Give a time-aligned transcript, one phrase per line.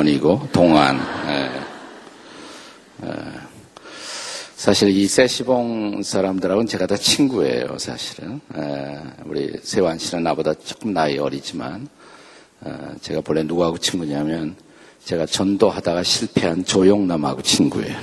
[0.00, 0.98] 동원이고 동안.
[1.28, 1.50] 예,
[3.06, 3.12] 예.
[4.56, 8.40] 사실 이 세시봉 사람들하고는 제가 다 친구예요, 사실은.
[8.56, 11.86] 예, 우리 세환 씨는 나보다 조금 나이 어리지만
[12.62, 14.56] 어, 제가 본래 누구하고 친구냐면
[15.04, 17.96] 제가 전도하다가 실패한 조용남하고 친구예요.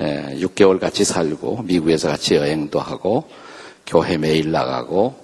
[0.00, 3.28] 예, 6개월 같이 살고 미국에서 같이 여행도 하고
[3.86, 5.14] 교회 매일 나가고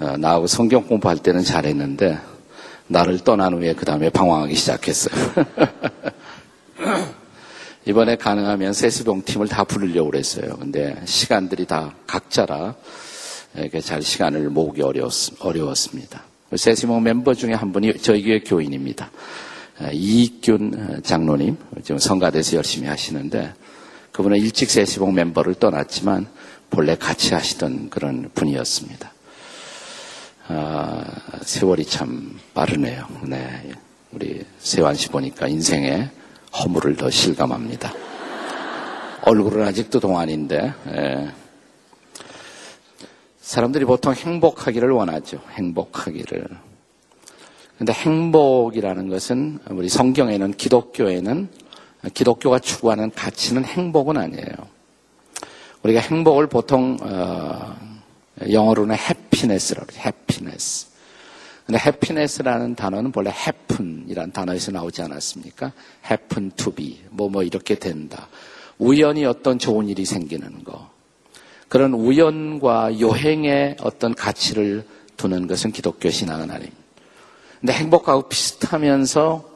[0.00, 2.29] 어, 나하고 성경 공부할 때는 잘했는데
[2.90, 5.14] 나를 떠난 후에 그 다음에 방황하기 시작했어요.
[7.86, 10.56] 이번에 가능하면 세스봉 팀을 다 부르려고 그랬어요.
[10.58, 12.74] 근데 시간들이 다 각자라
[13.56, 16.24] 이렇게 잘 시간을 모으기 어려웠, 어려웠습니다.
[16.54, 19.10] 세스봉 멤버 중에 한 분이 저희 교회 교인입니다.
[19.80, 23.54] 어, 이익균 장로님 지금 성가대에서 열심히 하시는데
[24.10, 26.26] 그분은 일찍 세시봉 멤버를 떠났지만
[26.70, 29.12] 본래 같이 하시던 그런 분이었습니다.
[30.52, 31.04] 아,
[31.42, 33.06] 세월이 참 빠르네요.
[33.22, 33.70] 네.
[34.10, 36.10] 우리 세환 씨 보니까 인생에
[36.52, 37.92] 허물을 더 실감합니다.
[39.22, 41.32] 얼굴은 아직도 동안인데, 예.
[43.40, 45.40] 사람들이 보통 행복하기를 원하죠.
[45.52, 46.48] 행복하기를.
[47.78, 51.48] 근데 행복이라는 것은 우리 성경에는 기독교에는
[52.12, 54.54] 기독교가 추구하는 가치는 행복은 아니에요.
[55.84, 57.89] 우리가 행복을 보통 어,
[58.48, 60.02] 영어로는 해피네스라고 해요.
[60.06, 60.86] 해피네스.
[61.66, 65.72] 근데 해피네스라는 단어는 본래 happen이라는 단어에서 나오지 않았습니까?
[66.04, 67.00] happen to be.
[67.10, 68.28] 뭐, 뭐, 이렇게 된다.
[68.78, 70.90] 우연히 어떤 좋은 일이 생기는 거.
[71.68, 74.84] 그런 우연과 요행의 어떤 가치를
[75.16, 76.76] 두는 것은 기독교 신앙은 아닙니다.
[77.60, 79.48] 근데 행복하고 비슷하면서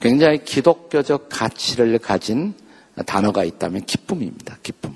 [0.00, 2.54] 굉장히 기독교적 가치를 가진
[3.04, 4.58] 단어가 있다면 기쁨입니다.
[4.62, 4.94] 기쁨.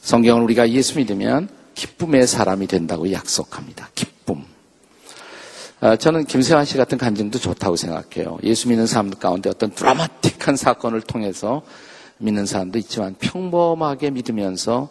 [0.00, 3.90] 성경은 우리가 예수 믿으면 기쁨의 사람이 된다고 약속합니다.
[3.94, 4.42] 기쁨.
[5.78, 8.38] 아, 저는 김세환 씨 같은 간증도 좋다고 생각해요.
[8.42, 11.62] 예수 믿는 사람들 가운데 어떤 드라마틱한 사건을 통해서
[12.18, 14.88] 믿는 사람도 있지만 평범하게 믿으면서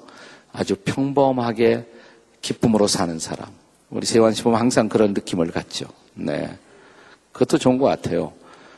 [0.53, 1.85] 아주 평범하게
[2.41, 3.49] 기쁨으로 사는 사람.
[3.89, 5.87] 우리 세환 씨 보면 항상 그런 느낌을 갖죠.
[6.13, 6.57] 네.
[7.33, 8.31] 그것도 좋은 것 같아요.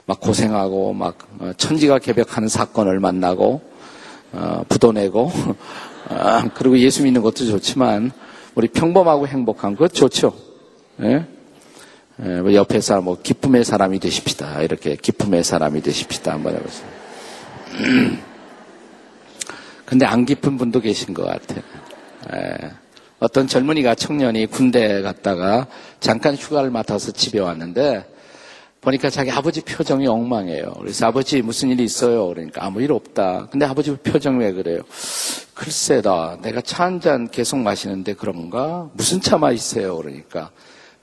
[0.07, 3.61] 막 고생하고 막 어, 천지가 개벽하는 사건을 만나고
[4.31, 5.31] 어, 부도내고
[6.07, 8.11] 아, 그리고 예수 믿는 것도 좋지만
[8.55, 10.33] 우리 평범하고 행복한 것 좋죠.
[11.01, 11.25] 예?
[12.21, 14.61] 예, 뭐 옆에서 뭐 기쁨의 사람이 되십시다.
[14.61, 16.33] 이렇게 기쁨의 사람이 되십시다.
[16.33, 16.87] 한번 해보세요.
[19.85, 21.61] 근데 안 기쁜 분도 계신 것 같아요.
[22.33, 22.71] 예.
[23.19, 25.67] 어떤 젊은이가 청년이 군대 갔다가
[25.99, 28.05] 잠깐 휴가를 맡아서 집에 왔는데
[28.81, 30.73] 보니까 자기 아버지 표정이 엉망해요.
[30.79, 32.27] 그래서 아버지 무슨 일이 있어요?
[32.27, 33.47] 그러니까 아무 일 없다.
[33.51, 34.81] 근데 아버지 표정이 왜 그래요?
[35.53, 36.37] 글쎄다.
[36.41, 38.89] 내가 차 한 잔 계속 마시는데 그런가?
[38.93, 39.97] 무슨 차 마시세요?
[39.97, 40.51] 그러니까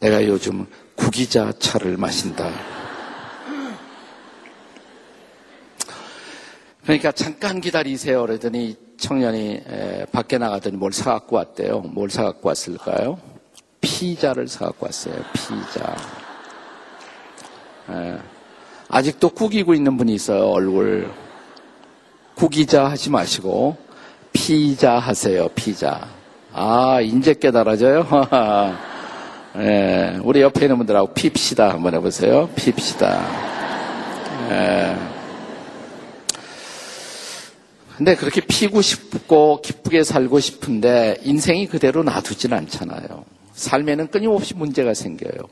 [0.00, 2.50] 내가 요즘 구기자 차를 마신다.
[6.82, 8.22] 그러니까 잠깐 기다리세요.
[8.22, 9.60] 그러더니 청년이
[10.12, 11.80] 밖에 나가더니 뭘 사갖고 왔대요.
[11.80, 13.18] 뭘 사갖고 왔을까요?
[13.82, 15.14] 피자를 사갖고 왔어요.
[15.34, 16.25] 피자.
[17.90, 18.18] 예.
[18.88, 21.10] 아직도 구기고 있는 분이 있어요, 얼굴.
[22.34, 23.76] 구기자 하지 마시고,
[24.32, 26.08] 피자 하세요, 피자.
[26.52, 28.06] 아, 인제 깨달아져요?
[29.58, 32.48] 예, 우리 옆에 있는 분들하고 핍시다 한번 해보세요.
[32.54, 33.22] 핍시다.
[34.50, 34.96] 예.
[37.96, 43.24] 근데 그렇게 피고 싶고 기쁘게 살고 싶은데 인생이 그대로 놔두진 않잖아요.
[43.54, 45.48] 삶에는 끊임없이 문제가 생겨요.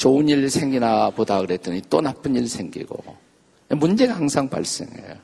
[0.00, 3.04] 좋은 일 생기나 보다 그랬더니 또 나쁜 일 생기고
[3.68, 5.14] 문제가 항상 발생해요.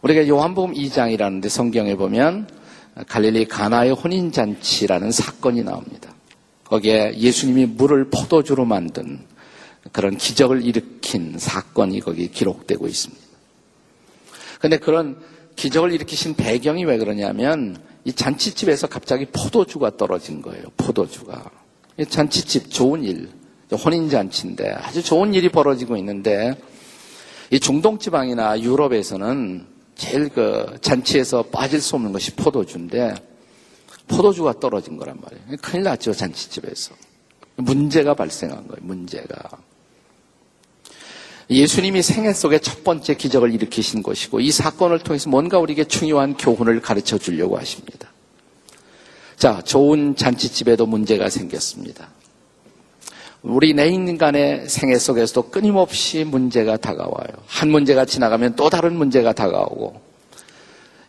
[0.00, 2.48] 우리가 요한복음 2장이라는데 성경에 보면
[3.06, 6.14] 갈릴리 가나의 혼인 잔치라는 사건이 나옵니다.
[6.64, 9.20] 거기에 예수님이 물을 포도주로 만든
[9.92, 13.22] 그런 기적을 일으킨 사건이 거기 기록되고 있습니다.
[14.60, 15.20] 근데 그런
[15.56, 20.64] 기적을 일으키신 배경이 왜 그러냐면 이 잔치집에서 갑자기 포도주가 떨어진 거예요.
[20.78, 21.50] 포도주가.
[22.04, 23.30] 잔치집 좋은 일,
[23.72, 26.56] 혼인잔치인데 아주 좋은 일이 벌어지고 있는데
[27.50, 33.14] 이 중동 지방이나 유럽에서는 제일 그 잔치에서 빠질 수 없는 것이 포도주인데
[34.08, 35.56] 포도주가 떨어진 거란 말이에요.
[35.62, 36.94] 큰일 났죠, 잔치집에서.
[37.56, 39.36] 문제가 발생한 거예요, 문제가.
[41.48, 46.80] 예수님이 생애 속에 첫 번째 기적을 일으키신 것이고 이 사건을 통해서 뭔가 우리에게 중요한 교훈을
[46.80, 48.10] 가르쳐 주려고 하십니다.
[49.36, 52.08] 자, 좋은 잔치집에도 문제가 생겼습니다.
[53.42, 57.28] 우리 내 인간의 생애 속에서도 끊임없이 문제가 다가와요.
[57.46, 60.00] 한 문제가 지나가면 또 다른 문제가 다가오고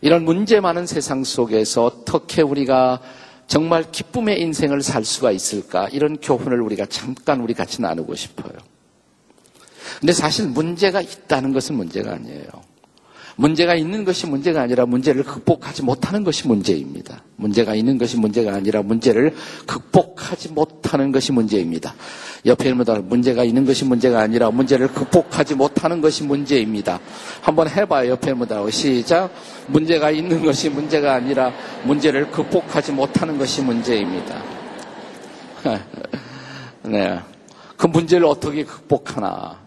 [0.01, 3.01] 이런 문제 많은 세상 속에서 어떻게 우리가
[3.47, 5.87] 정말 기쁨의 인생을 살 수가 있을까?
[5.91, 8.53] 이런 교훈을 우리가 잠깐 우리 같이 나누고 싶어요.
[9.99, 12.45] 근데 사실 문제가 있다는 것은 문제가 아니에요.
[13.37, 17.21] 문제가 있는 것이 문제가 아니라 문제를 극복하지 못하는 것이 문제입니다.
[17.35, 19.33] 문제가 있는 것이 문제가 아니라 문제를
[19.67, 21.93] 극복하지 못하는 것이 문제입니다.
[22.47, 26.99] 옆에 있는 분들 문제가 있는 것이 문제가 아니라 문제를 극복하지 못하는 것이 문제입니다.
[27.41, 28.09] 한번 해봐요.
[28.09, 29.29] 옆에 있는 분들 시작.
[29.67, 34.41] 문제가 있는 것이 문제가 아니라 문제를 극복하지 못하는 것이 문제입니다.
[36.83, 37.19] 네.
[37.75, 39.59] 그 문제를 어떻게 극복하나?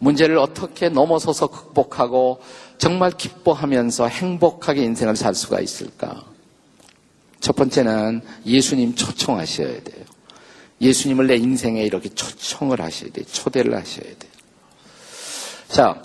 [0.00, 2.40] 문제를 어떻게 넘어서서 극복하고
[2.80, 6.24] 정말 기뻐하면서 행복하게 인생을 살 수가 있을까?
[7.38, 10.04] 첫 번째는 예수님 초청하셔야 돼요.
[10.80, 13.26] 예수님을 내 인생에 이렇게 초청을 하셔야 돼요.
[13.30, 14.32] 초대를 하셔야 돼요.
[15.68, 16.02] 자,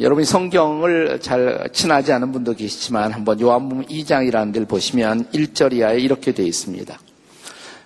[0.00, 6.32] 여러분이 성경을 잘 친하지 않은 분도 계시지만 한번 요한복음 2장이라는 데를 보시면 1절 이하에 이렇게
[6.32, 6.98] 되어 있습니다.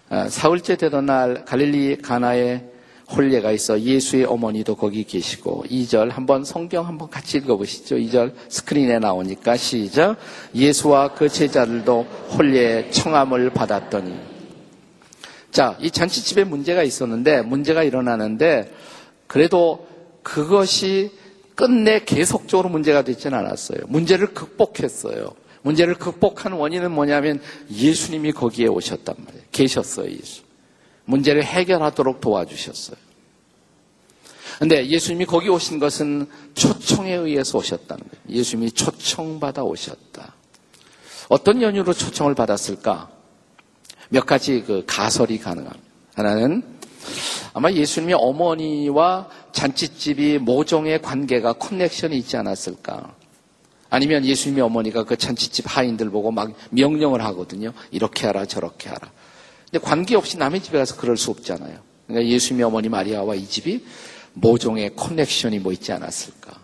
[0.09, 2.70] 아, 사흘째 되던 날 갈릴리 가나에
[3.17, 7.97] 홀례가 있어 예수의 어머니도 거기 계시고 2절 한번 성경 한번 같이 읽어보시죠.
[7.97, 10.17] 2절 스크린에 나오니까 시작
[10.55, 12.03] 예수와 그 제자들도
[12.37, 14.15] 홀례 청함을 받았더니
[15.51, 18.73] 자, 이 잔치집에 문제가 있었는데 문제가 일어나는데
[19.27, 19.87] 그래도
[20.23, 21.11] 그것이
[21.55, 23.81] 끝내 계속적으로 문제가 되지는 않았어요.
[23.89, 25.33] 문제를 극복했어요.
[25.63, 27.41] 문제를 극복한 원인은 뭐냐면
[27.71, 29.45] 예수님이 거기에 오셨단 말이에요.
[29.53, 30.43] 계셨어요, 예수.
[31.11, 32.97] 문제를 해결하도록 도와주셨어요.
[34.59, 38.39] 근데 예수님이 거기 오신 것은 초청에 의해서 오셨다는 거예요.
[38.41, 40.35] 예수님이 초청받아 오셨다.
[41.29, 43.09] 어떤 연유로 초청을 받았을까?
[44.11, 45.87] 몇 가지 그 가설이 가능합니다.
[46.15, 46.63] 하나는
[47.55, 53.15] 아마 예수님의 어머니와 잔치집이 모종의 관계가 커넥션이 있지 않았을까?
[53.89, 57.73] 아니면 예수님의 어머니가 그 잔치집 하인들 보고 막 명령을 하거든요.
[57.91, 59.11] 이렇게 하라, 저렇게 하라.
[59.71, 61.79] 근데 관계없이 남의 집에 가서 그럴 수 없잖아요.
[62.07, 63.85] 그러니까 예수님의 어머니 마리아와 이 집이
[64.35, 66.59] 모종의 커넥션이 뭐 있지 않았을까.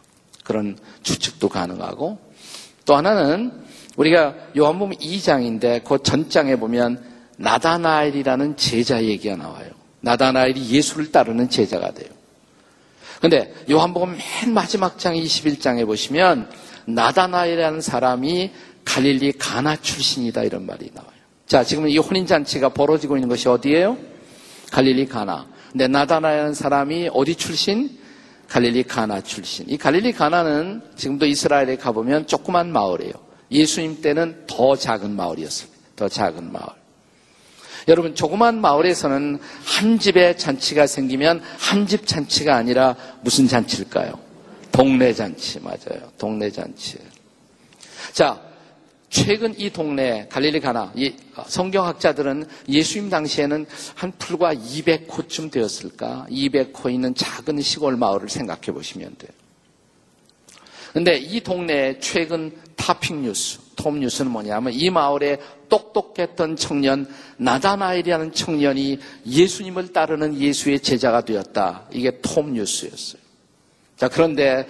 [0.45, 2.19] 그런 추측도 가능하고
[2.85, 3.53] 또 하나는
[3.97, 7.03] 우리가 요한복음 2장인데 그 전장에 보면
[7.39, 9.71] 나다나엘이라는 제자 얘기가 나와요.
[10.01, 12.09] 나다나엘이 예수를 따르는 제자가 돼요.
[13.21, 16.51] 근데 요한복음 맨 마지막 장 21장에 보시면
[16.87, 18.53] 나다나엘이라는 사람이
[18.85, 21.16] 갈릴리 가나 출신이다 이런 말이 나와요.
[21.47, 23.97] 자, 지금 이 혼인잔치가 벌어지고 있는 것이 어디예요?
[24.73, 25.47] 갈릴리 가나.
[25.71, 27.99] 근데 나다나라는 사람이 어디 출신?
[28.49, 29.65] 갈릴리 가나 출신.
[29.69, 33.13] 이 갈릴리 가나는 지금도 이스라엘에 가보면 조그만 마을이에요.
[33.51, 35.79] 예수님 때는 더 작은 마을이었습니다.
[35.95, 36.67] 더 작은 마을.
[37.89, 44.19] 여러분, 조그만 마을에서는 한 집에 잔치가 생기면 한 집 잔치가 아니라 무슨 잔치일까요?
[44.73, 46.11] 동네 잔치, 맞아요.
[46.19, 46.99] 동네 잔치.
[48.13, 48.41] 자,
[49.09, 51.15] 최근 이 동네 갈릴리 가나 이
[51.47, 56.27] 성경학자들은 예수님 당시에는 한 풀과 200호쯤 되었을까?
[56.31, 59.31] 200호 있는 작은 시골 마을을 생각해 보시면 돼요.
[60.93, 68.99] 근데 이 동네 최근 타핑 뉴스, 톱 뉴스는 뭐냐면 이 마을에 똑똑했던 청년 나다나엘이라는 청년이
[69.27, 71.87] 예수님을 따르는 예수의 제자가 되었다.
[71.93, 73.21] 이게 톱 뉴스였어요.
[73.97, 74.67] 자, 그런데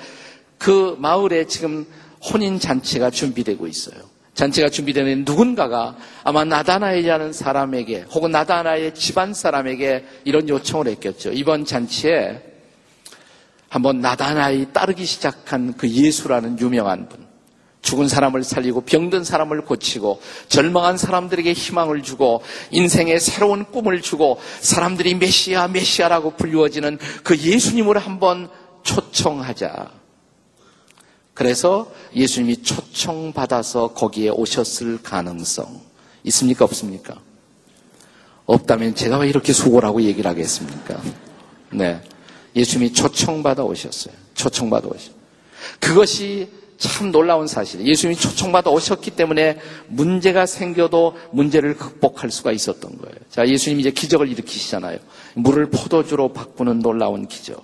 [0.59, 1.87] 그 마을에 지금
[2.33, 4.16] 혼인 잔치가 준비되고 있어요.
[4.37, 11.33] 잔치가 준비되면 누군가가 아마 나다나이라는 사람에게 혹은 나다나의 집안 사람에게 이런 요청을 했겠죠.
[11.33, 12.43] 이번 잔치에
[13.71, 17.27] 한번 나다나이 따르기 시작한 그 예수라는 유명한 분.
[17.81, 25.15] 죽은 사람을 살리고 병든 사람을 고치고 절망한 사람들에게 희망을 주고 인생의 새로운 꿈을 주고 사람들이
[25.15, 28.51] 메시아 메시아라고 불리워지는 그 예수님을 한번
[28.83, 30.06] 초청하자.
[31.37, 35.83] 그래서 예수님이 초청받아서 거기에 오셨을 가능성
[36.25, 36.65] 있습니까?
[36.65, 37.21] 없습니까?
[38.47, 40.99] 없다면 제가 왜 이렇게 수고라고 얘기를 하겠습니까?
[41.73, 42.01] 네.
[42.57, 44.15] 예수님이 초청받아 오셨어요.
[44.33, 45.15] 초청받아 오셨어요.
[45.79, 47.91] 그것이 참 놀라운 사실이에요.
[47.91, 53.15] 예수님이 초청받아 오셨기 때문에 문제가 생겨도 문제를 극복할 수가 있었던 거예요.
[53.29, 55.01] 자, 예수님이 이제 기적을 일으키시잖아요.
[55.35, 57.63] 물을 포도주로 바꾸는 놀라운 기적.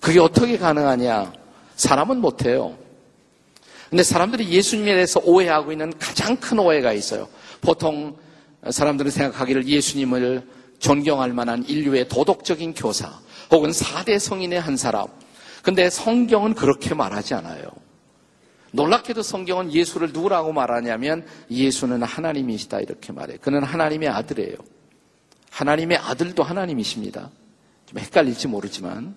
[0.00, 1.41] 그게 어떻게 가능하냐?
[1.82, 2.78] 사람은 못해요.
[3.90, 7.28] 근데 사람들이 예수님에 대해서 오해하고 있는 가장 큰 오해가 있어요.
[7.60, 8.16] 보통
[8.70, 10.46] 사람들은 생각하기를 예수님을
[10.78, 13.12] 존경할 만한 인류의 도덕적인 교사
[13.50, 15.06] 혹은 4대 성인의 한 사람.
[15.62, 17.64] 근데 성경은 그렇게 말하지 않아요.
[18.70, 23.38] 놀랍게도 성경은 예수를 누구라고 말하냐면 예수는 하나님이시다 이렇게 말해요.
[23.40, 24.56] 그는 하나님의 아들이에요.
[25.50, 27.28] 하나님의 아들도 하나님이십니다.
[27.86, 29.14] 좀 헷갈릴지 모르지만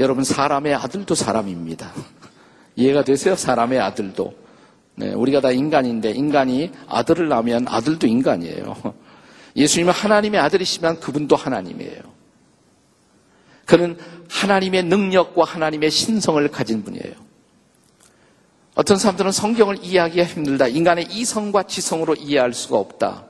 [0.00, 1.92] 여러분 사람의 아들도 사람입니다.
[2.76, 3.36] 이해가 되세요?
[3.36, 4.34] 사람의 아들도.
[4.94, 8.76] 네, 우리가 다 인간인데 인간이 아들을 낳으면 아들도 인간이에요.
[9.56, 12.00] 예수님은 하나님의 아들이시면 그분도 하나님이에요.
[13.64, 13.96] 그는
[14.28, 17.14] 하나님의 능력과 하나님의 신성을 가진 분이에요.
[18.74, 20.68] 어떤 사람들은 성경을 이해하기가 힘들다.
[20.68, 23.26] 인간의 이성과 지성으로 이해할 수가 없다.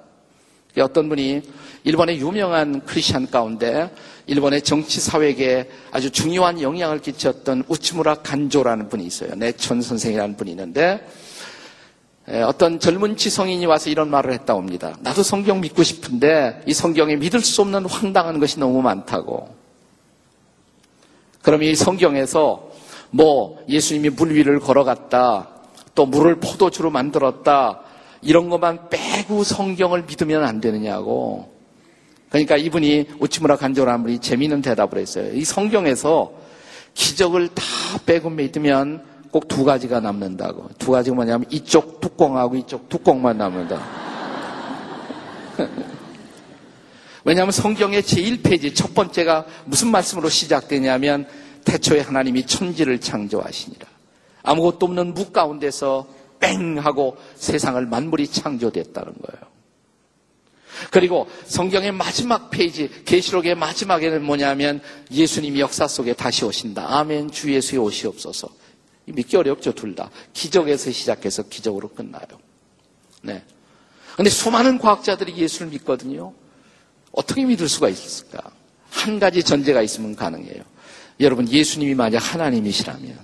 [0.80, 1.42] 어떤 분이
[1.84, 3.92] 일본의 유명한 크리스천 가운데
[4.26, 9.34] 일본의 정치 사회에 아주 중요한 영향을 끼쳤던 우치무라 간조라는 분이 있어요.
[9.34, 11.06] 내촌 선생이라는 분이 있는데
[12.46, 14.96] 어떤 젊은 지성인이 와서 이런 말을 했다고 합니다.
[15.00, 19.54] 나도 성경 믿고 싶은데 이 성경에 믿을 수 없는 황당한 것이 너무 많다고.
[21.42, 22.70] 그럼 이 성경에서
[23.10, 25.48] 뭐 예수님이 물 위를 걸어갔다,
[25.94, 27.80] 또 물을 포도주로 만들었다,
[28.22, 31.51] 이런 것만 빼고 성경을 믿으면 안 되느냐고.
[32.32, 35.32] 그러니까 이분이 우치무라 간조라는 분이 재미있는 대답을 했어요.
[35.34, 36.32] 이 성경에서
[36.94, 37.62] 기적을 다
[38.06, 40.68] 빼고 믿으면 꼭 두 가지가 남는다고.
[40.78, 43.82] 두 가지가 뭐냐면 이쪽 뚜껑하고 이쪽 뚜껑만 남는다.
[47.24, 51.26] 왜냐하면 성경의 제1페이지 첫 번째가 무슨 말씀으로 시작되냐면
[51.64, 53.86] 태초에 하나님이 천지를 창조하시니라.
[54.42, 56.06] 아무것도 없는 무 가운데서
[56.40, 59.51] 뺑 하고 세상을 만물이 창조됐다는 거예요.
[60.90, 66.86] 그리고 성경의 마지막 페이지, 계시록의 마지막에는 뭐냐면 예수님이 역사 속에 다시 오신다.
[66.98, 68.48] 아멘, 주 예수의 오시옵소서.
[69.06, 70.10] 믿기 어렵죠, 둘 다.
[70.32, 72.22] 기적에서 시작해서 기적으로 끝나요.
[73.22, 73.42] 네.
[74.16, 76.32] 근데 수많은 과학자들이 예수를 믿거든요.
[77.12, 78.50] 어떻게 믿을 수가 있을까?
[78.90, 80.62] 한 가지 전제가 있으면 가능해요.
[81.20, 83.18] 여러분, 예수님이 만약 하나님이시라면,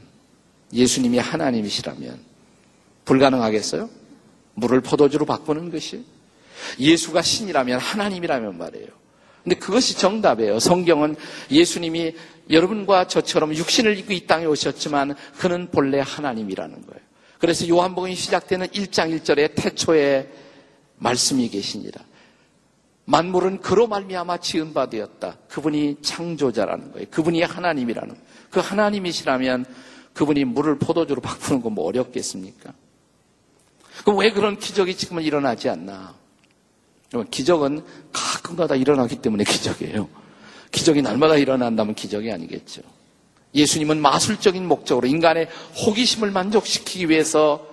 [0.73, 2.21] 예수님이 하나님이시라면,
[3.05, 3.89] 불가능하겠어요?
[4.55, 6.05] 물을 포도주로 바꾸는 것이?
[6.79, 8.89] 예수가 신이라면 하나님이라면 말이에요.
[9.43, 10.59] 근데 그것이 정답이에요.
[10.59, 11.17] 성경은
[11.51, 12.15] 예수님이
[12.51, 17.01] 여러분과 저처럼 육신을 입고 이 땅에 오셨지만 그는 본래 하나님이라는 거예요.
[17.39, 20.29] 그래서 요한복음이 시작되는 1장 1절에 태초에
[20.97, 22.03] 말씀이 계시니라.
[23.05, 25.39] 만물은 그로 말미암아 지은 바 되었다.
[25.49, 27.07] 그분이 창조자라는 거예요.
[27.11, 28.25] 그분이 하나님이라는 거예요.
[28.51, 29.65] 그 하나님이시라면
[30.13, 32.75] 그분이 물을 포도주로 바꾸는 건 뭐 어렵겠습니까?
[34.03, 36.15] 그럼 왜 그런 기적이 지금은 일어나지 않나?
[37.31, 40.09] 기적은 가끔가다 일어나기 때문에 기적이에요.
[40.71, 42.83] 기적이 날마다 일어난다면 기적이 아니겠죠.
[43.55, 45.49] 예수님은 마술적인 목적으로 인간의
[45.87, 47.67] 호기심을 만족시키기 위해서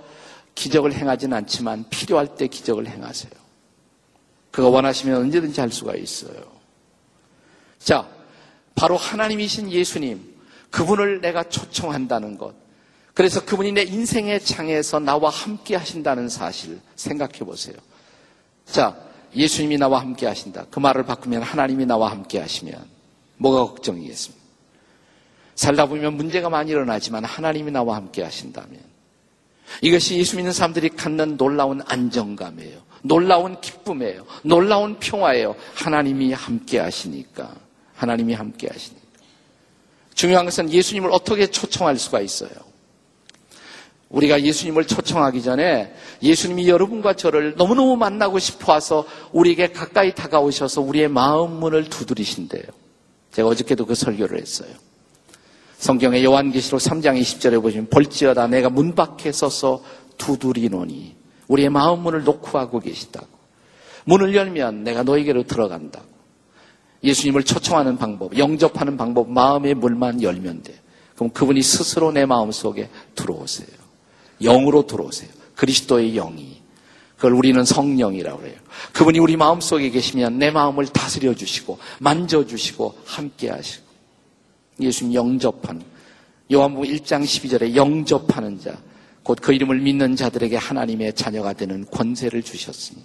[0.56, 3.32] 기적을 행하진 않지만 필요할 때 기적을 행하세요.
[4.52, 6.56] 그가 원하시면 언제든지 할 수가 있어요.
[7.78, 8.08] 자,
[8.74, 10.34] 바로 하나님이신 예수님,
[10.72, 12.56] 그분을 내가 초청한다는 것.
[13.14, 17.76] 그래서 그분이 내 인생의 장에서 나와 함께 하신다는 사실 생각해 보세요.
[18.66, 18.98] 자,
[19.36, 20.66] 예수님이 나와 함께 하신다.
[20.72, 22.74] 그 말을 바꾸면 하나님이 나와 함께 하시면
[23.38, 24.46] 뭐가 걱정이겠습니까?
[25.56, 28.80] 살다 보면 문제가 많이 일어나지만 하나님이 나와 함께 하신다면
[29.82, 32.86] 이것이 예수 믿는 사람들이 갖는 놀라운 안정감이에요.
[33.02, 34.26] 놀라운 기쁨이에요.
[34.44, 35.56] 놀라운 평화예요.
[35.76, 37.54] 하나님이 함께 하시니까.
[37.96, 39.06] 하나님이 함께 하시니까.
[40.14, 42.52] 중요한 것은 예수님을 어떻게 초청할 수가 있어요.
[44.10, 51.08] 우리가 예수님을 초청하기 전에 예수님이 여러분과 저를 너무너무 만나고 싶어 와서 우리에게 가까이 다가오셔서 우리의
[51.08, 52.64] 마음 문을 두드리신대요.
[53.32, 54.70] 제가 어저께도 그 설교를 했어요.
[55.78, 59.84] 성경의 요한계시록 3장 20절에 보시면 볼지어다 내가 문 밖에 서서
[60.18, 61.16] 두드리노니
[61.48, 63.28] 우리의 마음 문을 놓고 하고 계시다고.
[64.06, 66.06] 문을 열면 내가 너에게로 들어간다고.
[67.04, 70.74] 예수님을 초청하는 방법, 영접하는 방법, 마음의 문만 열면 돼.
[71.16, 73.85] 그럼 그분이 스스로 내 마음 속에 들어오세요.
[74.42, 75.30] 영으로 들어오세요.
[75.56, 76.62] 그리스도의 영이.
[77.16, 78.56] 그걸 우리는 성령이라고 해요.
[78.94, 83.86] 그분이 우리 마음 속에 계시면 내 마음을 다스려 주시고 만져 주시고 함께 하시고
[84.82, 85.82] 예수님 영접하는
[86.52, 88.78] 요한복음 1장 12절에 영접하는 자
[89.26, 93.02] 곧 그 이름을 믿는 자들에게 하나님의 자녀가 되는 권세를 주셨으니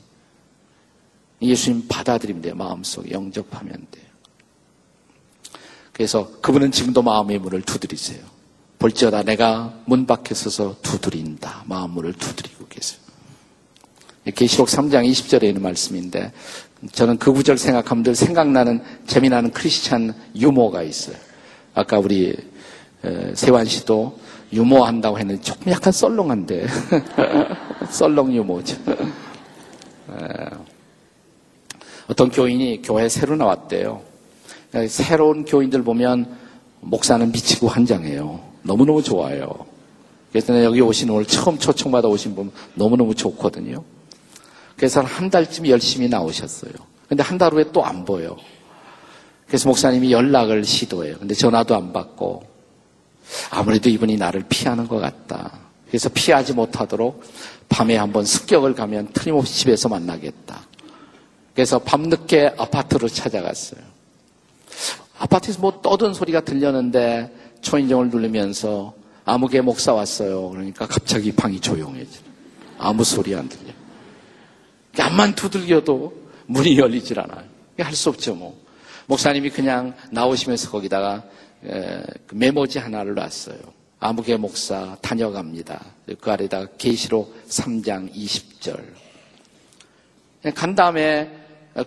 [1.40, 2.54] 예수님 받아들이면 돼요.
[2.54, 4.04] 마음속에 영접하면 돼요.
[5.92, 8.22] 그래서 그분은 지금도 마음의 문을 두드리세요.
[8.80, 11.64] 볼지어다 내가 문 밖에 서서 두드린다.
[11.66, 12.99] 마음문을 두드리고 계세요.
[14.34, 16.32] 계시록 3장 20절에 있는 말씀인데
[16.92, 21.16] 저는 그 구절 생각하면 늘 생각나는 재미나는 크리스찬 유머가 있어요.
[21.75, 22.34] 아까 우리
[23.34, 24.18] 세환 씨도
[24.52, 26.66] 유머한다고 했는데 조금 약간 썰렁한데
[27.90, 28.76] 썰렁 유머죠.
[32.08, 34.02] 어떤 교인이 교회 새로 나왔대요.
[34.88, 36.34] 새로운 교인들 보면
[36.80, 38.50] 목사는 미치고 환장해요.
[38.62, 39.49] 너무너무 좋아요.
[40.33, 43.83] 그래서 여기 오신 오늘 처음 초청받아 오신 분 너무너무 좋거든요.
[44.76, 46.73] 그래서 한 달쯤 열심히 나오셨어요.
[47.09, 48.37] 근데 한 달 후에 또 안 보여.
[49.47, 51.19] 그래서 목사님이 연락을 시도해요.
[51.19, 52.45] 근데 전화도 안 받고
[53.50, 55.59] 아무래도 이분이 나를 피하는 것 같다.
[55.88, 57.23] 그래서 피하지 못하도록
[57.69, 60.61] 밤에 한번 습격을 가면 틀림없이 집에서 만나겠다.
[61.52, 63.81] 그래서 밤늦게 아파트로 찾아갔어요.
[65.19, 70.50] 아파트에서 뭐 떠든 소리가 들렸는데 초인종을 누르면서 아무개 목사 왔어요.
[70.50, 72.21] 그러니까 갑자기 방이 조용해져.
[72.79, 73.73] 아무 소리 안 들려.
[74.99, 76.12] 앞만 두들겨도
[76.47, 77.45] 문이 열리질 않아요.
[77.79, 78.61] 할 수 없죠, 뭐.
[79.07, 81.25] 목사님이 그냥 나오시면서 거기다가
[81.62, 83.59] 그 메모지 하나를 놨어요.
[83.99, 85.85] 아무개 목사 다녀갑니다.
[86.21, 88.83] 그 아래다가 계시록 3장 20절.
[90.55, 91.31] 간 다음에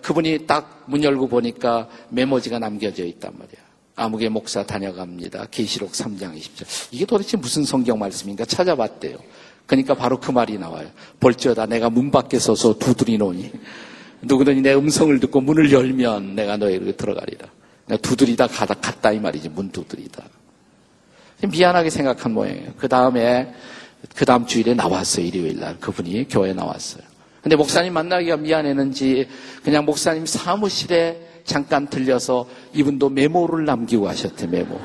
[0.02, 3.63] 그분이 딱 문 열고 보니까 메모지가 남겨져 있단 말이야.
[3.96, 5.46] 아무개 목사 다녀갑니다.
[5.50, 6.88] 계시록 3장 20절.
[6.90, 9.18] 이게 도대체 무슨 성경 말씀인가 찾아봤대요.
[9.66, 10.88] 그러니까 바로 그 말이 나와요.
[11.20, 13.52] 볼지어다 내가 문 밖에 서서 두드리노니
[14.22, 17.48] 누구든지 내 음성을 듣고 문을 열면 내가 너에게 들어가리라.
[18.02, 20.24] 두드리다 가다 갔다 이 말이지 문 두드리다.
[21.48, 22.72] 미안하게 생각한 모양이에요.
[22.76, 23.54] 그 다음에
[24.14, 25.26] 그 다음 주일에 나왔어요.
[25.26, 27.02] 일요일 날 그분이 교회에 나왔어요.
[27.42, 29.28] 근데 목사님 만나기가 미안했는지
[29.62, 34.80] 그냥 목사님 사무실에 잠깐 들려서 이분도 메모를 남기고 하셨대 메모.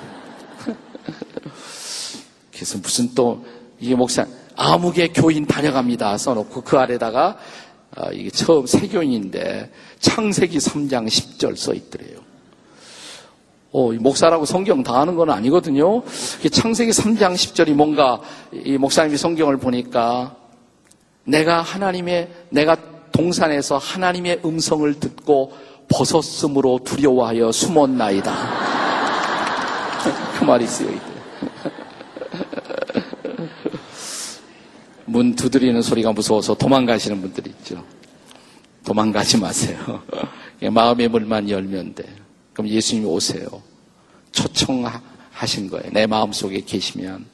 [2.54, 3.46] 그래서 무슨 또
[3.80, 4.26] 이게 목사
[4.56, 7.38] 아무개 교인 다녀갑니다 써놓고 그 아래다가
[7.98, 12.20] 어, 이게 처음 세교인인데 창세기 3장 10절 써 있더래요.
[13.72, 16.04] 어, 목사라고 성경 다 아는 건 아니거든요.
[16.52, 18.20] 창세기 3장 10절이 뭔가
[18.52, 20.36] 이 목사님이 성경을 보니까
[21.24, 22.76] 내가 하나님의 내가
[23.12, 25.54] 동산에서 하나님의 음성을 듣고
[25.90, 28.34] 벗었으므로 두려워하여 숨었나이다.
[30.40, 31.10] 그 말이 쓰여 있대.
[35.06, 37.84] 문 두드리는 소리가 무서워서 도망가시는 분들이 있죠.
[38.86, 40.02] 도망가지 마세요.
[40.72, 42.06] 마음의 문만 열면 돼.
[42.54, 43.48] 그럼 예수님이 오세요.
[44.32, 45.90] 초청하신 거예요.
[45.92, 47.26] 내 마음 속에 계시면.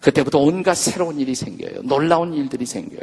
[0.00, 1.82] 그때부터 온갖 새로운 일이 생겨요.
[1.82, 3.00] 놀라운 일들이 생겨요.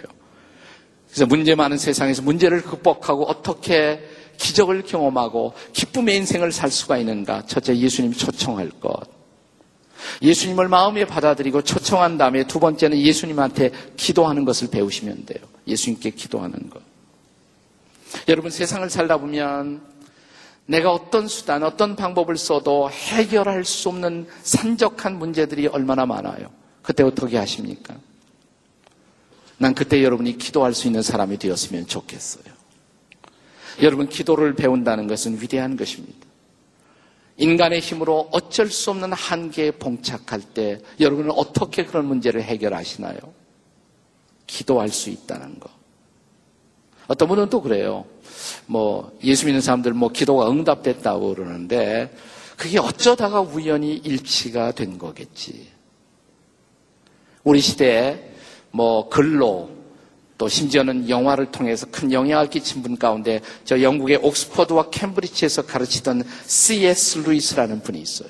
[1.08, 4.02] 그래서 문제 많은 세상에서 문제를 극복하고 어떻게
[4.38, 7.46] 기적을 경험하고 기쁨의 인생을 살 수가 있는가?
[7.46, 9.02] 첫째, 예수님 초청할 것.
[10.22, 15.40] 예수님을 마음에 받아들이고 초청한 다음에 두 번째는 예수님한테 기도하는 것을 배우시면 돼요.
[15.68, 16.82] 예수님께 기도하는 것.
[18.28, 19.82] 여러분 세상을 살다 보면
[20.66, 26.50] 내가 어떤 수단, 어떤 방법을 써도 해결할 수 없는 산적한 문제들이 얼마나 많아요.
[26.82, 27.96] 그때 어떻게 하십니까?
[29.58, 32.57] 난 그때 여러분이 기도할 수 있는 사람이 되었으면 좋겠어요.
[33.82, 36.28] 여러분 기도를 배운다는 것은 위대한 것입니다.
[37.38, 43.18] 인간의 힘으로 어쩔 수 없는 한계에 봉착할 때 여러분은 어떻게 그런 문제를 해결하시나요?
[44.48, 45.70] 기도할 수 있다는 거.
[47.08, 48.06] 어떤 분은 또 그래요.
[48.66, 52.14] 뭐 예수 믿는 사람들 뭐 기도가 응답됐다고 그러는데
[52.58, 55.68] 그게 어쩌다가 우연히 일치가 된 거겠지.
[57.44, 58.32] 우리 시대에
[58.72, 59.70] 뭐 글로
[60.38, 67.20] 또 심지어는 영화를 통해서 큰 영향을 끼친 분 가운데 저 영국의 옥스퍼드와 캠브리지에서 가르치던 C.S.
[67.20, 68.30] 루이스라는 분이 있어요.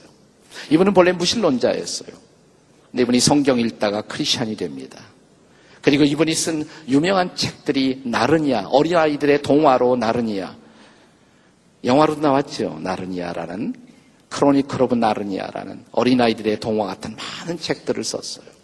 [0.70, 2.10] 이분은 본래 무신론자였어요.
[2.92, 5.00] 근데 이분이 성경 읽다가 크리스천이 됩니다.
[5.82, 10.56] 그리고 이분이 쓴 유명한 책들이 나르니아, 어린아이들의 동화로 나르니아.
[11.84, 12.80] 영화로도 나왔죠.
[12.82, 13.74] 나르니아라는
[14.30, 18.57] Chronicle of Narnia라는 어린아이들의 동화 같은 많은 책들을 썼어요.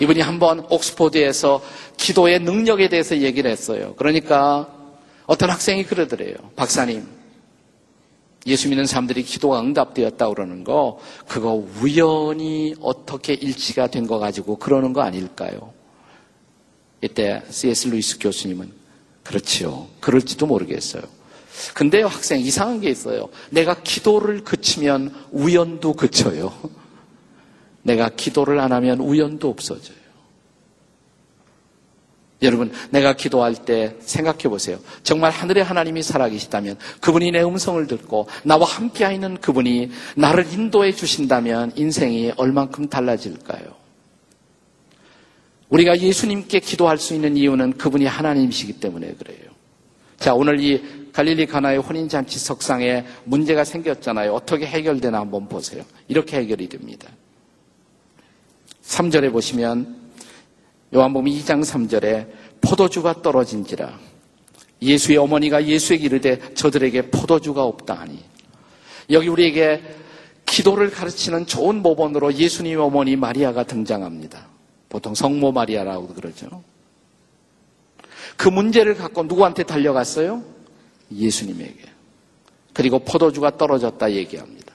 [0.00, 1.62] 이분이 한번 옥스포드에서
[1.96, 3.94] 기도의 능력에 대해서 얘기를 했어요.
[3.96, 4.68] 그러니까
[5.26, 6.34] 어떤 학생이 그러더래요.
[6.56, 7.06] 박사님,
[8.46, 14.92] 예수 믿는 사람들이 기도가 응답되었다 그러는 거, 그거 우연히 어떻게 일치가 된 거 가지고 그러는
[14.92, 15.72] 거 아닐까요?
[17.02, 17.88] 이때 C.S.
[17.88, 18.72] 루이스 교수님은
[19.24, 19.86] 그렇지요.
[20.00, 21.02] 그럴지도 모르겠어요.
[21.74, 23.28] 근데 학생 이상한 게 있어요.
[23.50, 26.52] 내가 기도를 그치면 우연도 그쳐요.
[27.88, 29.96] 내가 기도를 안 하면 우연도 없어져요.
[32.42, 34.78] 여러분, 내가 기도할 때 생각해 보세요.
[35.02, 41.72] 정말 하늘의 하나님이 살아계시다면 그분이 내 음성을 듣고 나와 함께 있는 그분이 나를 인도해 주신다면
[41.74, 43.76] 인생이 얼만큼 달라질까요?
[45.70, 49.48] 우리가 예수님께 기도할 수 있는 이유는 그분이 하나님이시기 때문에 그래요.
[50.18, 54.32] 자, 오늘 이 갈릴리 가나의 혼인잔치 석상에 문제가 생겼잖아요.
[54.32, 55.82] 어떻게 해결되나 한번 보세요.
[56.06, 57.08] 이렇게 해결이 됩니다.
[58.88, 59.96] 3절에 보시면
[60.94, 62.26] 요한복음 2장 3절에
[62.60, 63.98] 포도주가 떨어진지라
[64.80, 68.18] 예수의 어머니가 예수에게 이르되 저들에게 포도주가 없다 하니
[69.10, 69.82] 여기 우리에게
[70.46, 74.46] 기도를 가르치는 좋은 모본으로 예수님 어머니 마리아가 등장합니다.
[74.88, 76.62] 보통 성모 마리아라고 그러죠.
[78.36, 80.42] 그 문제를 갖고 누구한테 달려갔어요?
[81.12, 81.82] 예수님에게.
[82.72, 84.74] 그리고 포도주가 떨어졌다 얘기합니다.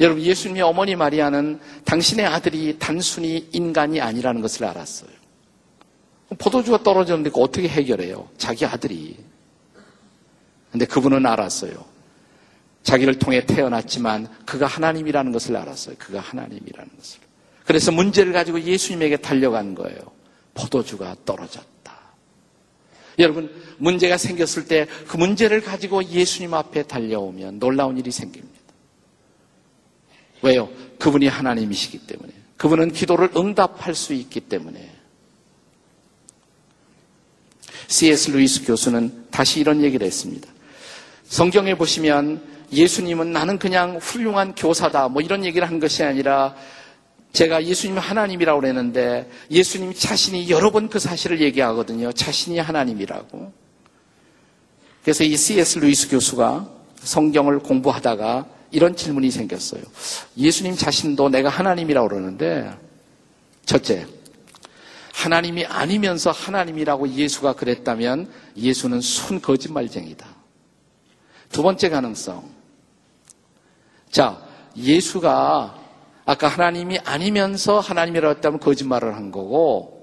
[0.00, 5.10] 여러분, 예수님의 어머니 마리아는 당신의 아들이 단순히 인간이 아니라는 것을 알았어요.
[6.38, 8.28] 포도주가 떨어졌는데 어떻게 해결해요?
[8.36, 9.16] 자기 아들이.
[10.70, 11.72] 근데 그분은 알았어요.
[12.82, 15.96] 자기를 통해 태어났지만 그가 하나님이라는 것을 알았어요.
[15.98, 17.20] 그가 하나님이라는 것을.
[17.64, 19.98] 그래서 문제를 가지고 예수님에게 달려간 거예요.
[20.54, 21.66] 포도주가 떨어졌다.
[23.18, 28.55] 여러분, 문제가 생겼을 때 그 문제를 가지고 예수님 앞에 달려오면 놀라운 일이 생깁니다.
[30.46, 30.68] 왜요?
[30.98, 32.32] 그분이 하나님이시기 때문에.
[32.56, 34.92] 그분은 기도를 응답할 수 있기 때문에.
[37.88, 38.30] C.S.
[38.30, 40.48] 루이스 교수는 다시 이런 얘기를 했습니다.
[41.24, 46.56] 성경에 보시면 예수님은 나는 그냥 훌륭한 교사다 뭐 이런 얘기를 한 것이 아니라
[47.32, 52.12] 제가 예수님 하나님이라고 그랬는데 예수님 자신이 여러 번 그 사실을 얘기하거든요.
[52.12, 53.52] 자신이 하나님이라고.
[55.02, 55.78] 그래서 이 C.S.
[55.78, 56.68] 루이스 교수가
[57.02, 59.82] 성경을 공부하다가 이런 질문이 생겼어요.
[60.36, 62.70] 예수님 자신도 내가 하나님이라고 그러는데
[63.64, 64.06] 첫째,
[65.12, 70.26] 하나님이 아니면서 하나님이라고 예수가 그랬다면 예수는 순 거짓말쟁이다.
[71.50, 72.48] 두 번째 가능성.
[74.10, 74.42] 자,
[74.76, 75.82] 예수가
[76.26, 79.96] 아까 하나님이 아니면서 하나님이라고 했다면 거짓말을 한 거고,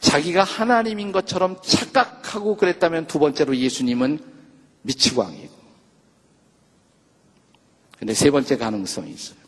[0.00, 4.20] 자기가 하나님인 것처럼 착각하고 그랬다면 두 번째로 예수님은
[4.82, 5.43] 미치광이고.
[8.04, 9.38] 근데 세 번째 가능성이 있어요.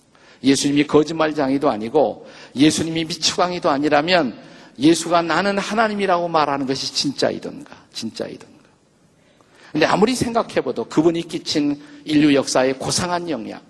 [0.42, 4.35] 예수님이 거짓말장이도 아니고 예수님이 미치광이도 아니라면
[4.79, 8.57] 예수가 나는 하나님이라고 말하는 것이 진짜이던가, 진짜이던가.
[9.73, 13.61] 근데 아무리 생각해봐도 그분이 끼친 인류 역사의 고상한 영향,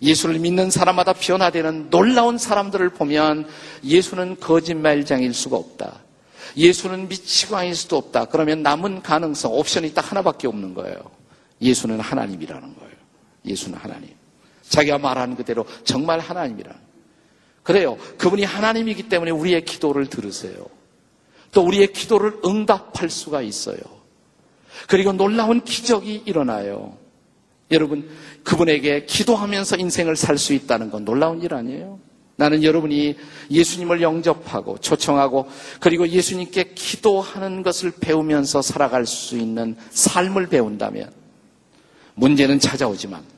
[0.00, 3.46] 예수를 믿는 사람마다 변화되는 놀라운 사람들을 보면
[3.84, 6.00] 예수는 거짓말장일 수가 없다.
[6.56, 8.24] 예수는 미치광일 수도 없다.
[8.24, 10.96] 그러면 남은 가능성, 옵션이 딱 하나밖에 없는 거예요.
[11.60, 12.92] 예수는 하나님이라는 거예요.
[13.44, 14.21] 예수는 하나님.
[14.72, 16.72] 자기가 말하는 그대로 정말 하나님이라.
[17.62, 17.98] 그래요.
[18.16, 20.66] 그분이 하나님이기 때문에 우리의 기도를 들으세요.
[21.52, 23.76] 또 우리의 기도를 응답할 수가 있어요.
[24.88, 26.96] 그리고 놀라운 기적이 일어나요.
[27.70, 28.08] 여러분,
[28.44, 32.00] 그분에게 기도하면서 인생을 살 수 있다는 건 놀라운 일 아니에요?
[32.36, 33.16] 나는 여러분이
[33.50, 35.48] 예수님을 영접하고 초청하고
[35.80, 41.12] 그리고 예수님께 기도하는 것을 배우면서 살아갈 수 있는 삶을 배운다면
[42.14, 43.31] 문제는 찾아오지만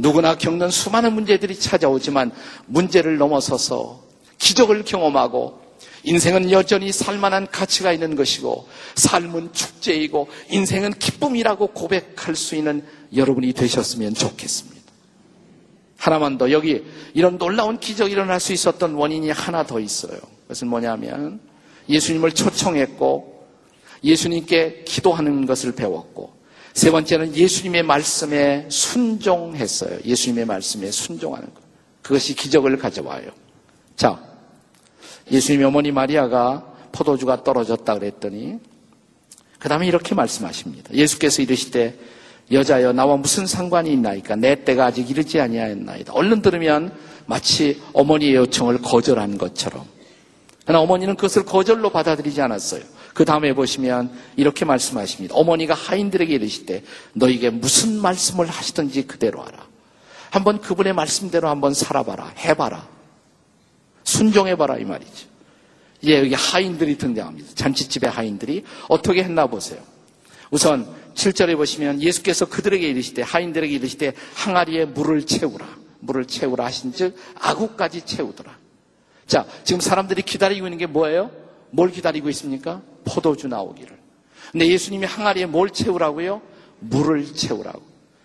[0.00, 2.32] 누구나 겪는 수많은 문제들이 찾아오지만
[2.66, 4.02] 문제를 넘어서서
[4.38, 5.60] 기적을 경험하고
[6.04, 12.82] 인생은 여전히 살만한 가치가 있는 것이고 삶은 축제이고 인생은 기쁨이라고 고백할 수 있는
[13.14, 14.80] 여러분이 되셨으면 좋겠습니다.
[15.98, 16.82] 하나만 더 여기
[17.12, 20.18] 이런 놀라운 기적이 일어날 수 있었던 원인이 하나 더 있어요.
[20.44, 21.40] 그것은 뭐냐면
[21.90, 23.46] 예수님을 초청했고
[24.02, 26.39] 예수님께 기도하는 것을 배웠고
[26.74, 29.98] 세 번째는 예수님의 말씀에 순종했어요.
[30.04, 31.62] 예수님의 말씀에 순종하는 것.
[32.02, 33.30] 그것이 기적을 가져와요.
[33.96, 34.20] 자,
[35.30, 38.58] 예수님의 어머니 마리아가 포도주가 떨어졌다 그랬더니
[39.58, 40.92] 그 다음에 이렇게 말씀하십니다.
[40.94, 41.98] 예수께서 이르시되
[42.50, 46.12] 여자여 나와 무슨 상관이 있나이까 내 때가 아직 이르지 아니하였나이다.
[46.12, 46.92] 얼른 들으면
[47.26, 49.84] 마치 어머니의 요청을 거절한 것처럼.
[50.64, 52.82] 그러나 어머니는 그것을 거절로 받아들이지 않았어요.
[53.14, 55.34] 그 다음에 보시면 이렇게 말씀하십니다.
[55.34, 56.82] 어머니가 하인들에게 이르시되
[57.14, 59.66] 너에게 무슨 말씀을 하시든지 그대로 하라.
[60.30, 62.34] 한번 그분의 말씀대로 한번 살아봐라.
[62.38, 62.86] 해봐라.
[64.04, 65.28] 순종해봐라 이 말이죠.
[66.02, 67.54] 이제 여기 하인들이 등장합니다.
[67.54, 69.80] 잔치집의 하인들이 어떻게 했나 보세요.
[70.50, 75.66] 우선 7절에 보시면 예수께서 그들에게 이르시되 하인들에게 이르시되 항아리에 물을 채우라.
[76.00, 78.56] 물을 채우라 하신즉 아구까지 채우더라.
[79.26, 81.30] 자, 지금 사람들이 기다리고 있는 게 뭐예요?
[81.70, 82.82] 뭘 기다리고 있습니까?
[83.04, 83.98] 포도주 나오기를.
[84.52, 86.42] 근데 예수님이 항아리에 뭘 채우라고요?
[86.80, 87.82] 물을 채우라고.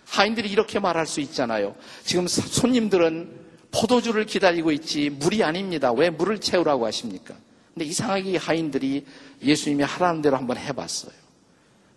[0.07, 1.75] 하인들이 이렇게 말할 수 있잖아요.
[2.03, 5.91] 지금 손님들은 포도주를 기다리고 있지 물이 아닙니다.
[5.91, 7.35] 왜 물을 채우라고 하십니까?
[7.73, 9.05] 근데 이상하게 하인들이
[9.43, 11.13] 예수님이 하라는 대로 한번 해봤어요.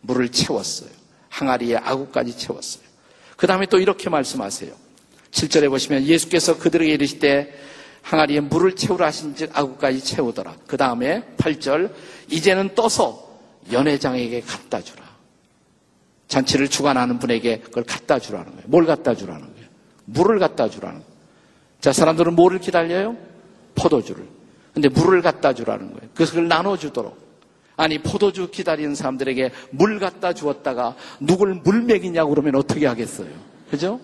[0.00, 0.90] 물을 채웠어요.
[1.28, 2.82] 항아리에 아구까지 채웠어요.
[3.36, 4.72] 그 다음에 또 이렇게 말씀하세요.
[5.30, 7.54] 7절에 보시면 예수께서 그들에게 이르시되
[8.02, 10.56] 항아리에 물을 채우라 하신 즉 아구까지 채우더라.
[10.66, 11.92] 그 다음에 8절
[12.30, 13.28] 이제는 떠서
[13.70, 15.04] 연회장에게 갖다 주라.
[16.28, 18.64] 잔치를 주관하는 분에게 그걸 갖다 주라는 거예요.
[18.66, 19.68] 뭘 갖다 주라는 거예요?
[20.04, 21.12] 물을 갖다 주라는 거예요.
[21.80, 23.16] 자, 사람들은 뭐를 기다려요?
[23.74, 24.26] 포도주를.
[24.74, 26.10] 근데 물을 갖다 주라는 거예요.
[26.12, 27.28] 그것을 나눠주도록.
[27.76, 33.28] 아니, 포도주 기다리는 사람들에게 물 갖다 주었다가 누굴 물 먹이냐고 그러면 어떻게 하겠어요?
[33.70, 34.00] 그죠?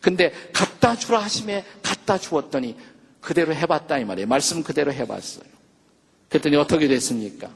[0.00, 2.76] 근데 갖다 주라 하심에 갖다 주었더니
[3.22, 4.26] 그대로 해봤다 이 말이에요.
[4.26, 5.44] 말씀 그대로 해봤어요.
[6.28, 7.48] 그랬더니 어떻게 됐습니까?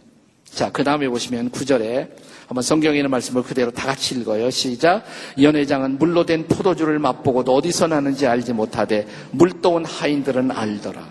[0.45, 2.09] 자, 그 다음에 보시면 9절에
[2.47, 4.49] 한번 성경에 있는 말씀을 그대로 다 같이 읽어요.
[4.51, 5.05] 시작.
[5.41, 11.07] 연회장은 물로 된 포도주를 맛보고도 어디서 나는지 알지 못하되 물떠온 하인들은 알더라.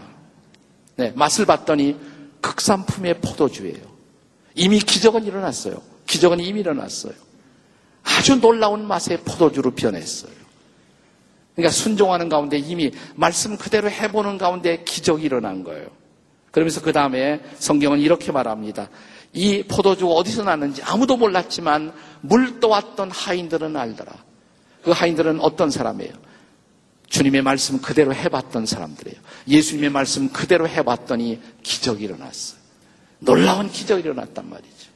[0.95, 1.97] 네, 맛을 봤더니
[2.39, 3.83] 극산품의 포도주예요.
[4.55, 5.81] 이미 기적은 일어났어요.
[6.07, 7.13] 기적은 이미 일어났어요.
[8.03, 10.44] 아주 놀라운 맛의 포도주로 변했어요.
[11.55, 15.87] 그러니까 순종하는 가운데 이미 말씀 그대로 해보는 가운데 기적이 일어난 거예요.
[16.51, 18.89] 그러면서 그 다음에 성경은 이렇게 말합니다.
[19.33, 24.11] 이 포도주가 어디서 났는지 아무도 몰랐지만 물 떠왔던 하인들은 알더라.
[24.83, 26.13] 그 하인들은 어떤 사람이에요?
[27.09, 29.19] 주님의 말씀 그대로 해봤던 사람들이에요.
[29.47, 32.59] 예수님의 말씀 그대로 해봤더니 기적이 일어났어요.
[33.19, 34.94] 놀라운 기적이 일어났단 말이죠.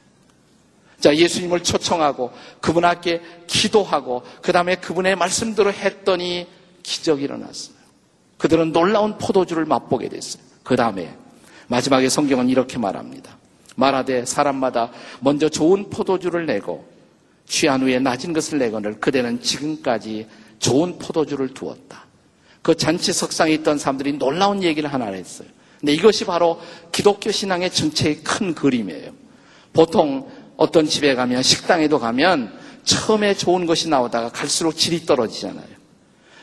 [1.00, 6.46] 자, 예수님을 초청하고 그분 앞에 기도하고 그 다음에 그분의 말씀대로 했더니
[6.82, 7.74] 기적이 일어났어요.
[8.38, 10.42] 그들은 놀라운 포도주를 맛보게 됐어요.
[10.62, 11.14] 그 다음에
[11.68, 13.36] 마지막에 성경은 이렇게 말합니다.
[13.76, 16.86] 말하되 사람마다 먼저 좋은 포도주를 내고
[17.46, 20.26] 취한 후에 낮은 것을 내거늘 그대는 지금까지
[20.58, 22.04] 좋은 포도주를 두었다.
[22.62, 25.48] 그 잔치 석상에 있던 사람들이 놀라운 얘기를 하나 했어요.
[25.78, 26.60] 근데 이것이 바로
[26.92, 29.12] 기독교 신앙의 전체의 큰 그림이에요.
[29.72, 30.30] 보통
[30.60, 32.52] 어떤 집에 가면 식당에도 가면
[32.84, 35.66] 처음에 좋은 것이 나오다가 갈수록 질이 떨어지잖아요.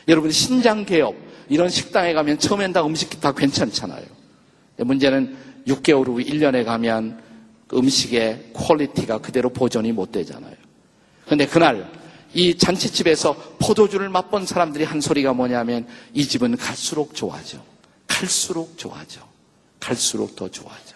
[0.08, 1.14] 여러분 신장 개업
[1.48, 4.04] 이런 식당에 가면 처음엔 다 음식이 다 괜찮잖아요.
[4.78, 5.36] 문제는
[5.68, 7.22] 6개월 후 1년에 가면
[7.68, 10.56] 그 음식의 quality가 그대로 보존이 못 되잖아요.
[11.28, 11.88] 근데 그날
[12.34, 17.58] 이 잔치집에서 포도주를 맛본 사람들이 한 소리가 뭐냐면 이 집은 갈수록 좋아져.
[18.08, 19.20] 갈수록 좋아져.
[19.78, 20.87] 갈수록 더 좋아져.